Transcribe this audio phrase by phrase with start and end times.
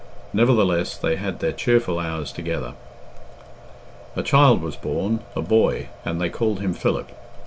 [0.33, 2.73] Nevertheless they had their cheerful hours together.
[4.15, 7.11] A child was born, a boy, and they called him Philip.